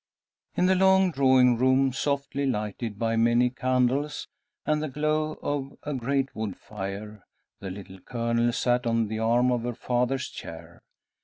[0.57, 4.27] In the long drawing room, softly lighted by many candles
[4.65, 7.23] and the glow of a great wood fire,
[7.59, 10.81] the Little Colonel sat on the arm of her father's chair.